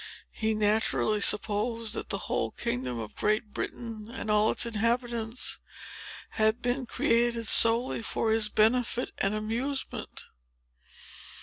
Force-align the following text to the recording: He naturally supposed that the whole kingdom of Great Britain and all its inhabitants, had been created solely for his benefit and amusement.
He 0.31 0.55
naturally 0.55 1.21
supposed 1.21 1.93
that 1.93 2.09
the 2.09 2.17
whole 2.25 2.49
kingdom 2.49 2.97
of 2.97 3.15
Great 3.15 3.53
Britain 3.53 4.09
and 4.11 4.31
all 4.31 4.49
its 4.49 4.65
inhabitants, 4.65 5.59
had 6.31 6.59
been 6.59 6.87
created 6.87 7.45
solely 7.45 8.01
for 8.01 8.31
his 8.31 8.49
benefit 8.49 9.11
and 9.19 9.35
amusement. 9.35 10.23